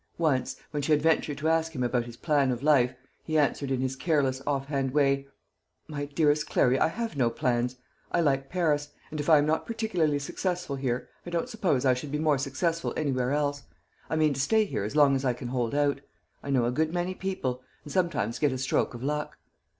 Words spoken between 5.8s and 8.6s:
"My dearest Clary, I have no plans. I like